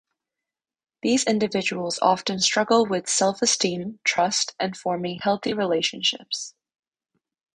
These 1.03 1.25
individuals 1.25 1.99
often 2.01 2.39
struggle 2.39 2.87
with 2.87 3.07
self-esteem, 3.07 3.99
trust, 4.03 4.55
and 4.59 4.75
forming 4.75 5.19
healthy 5.19 5.53
relationships. 5.53 6.55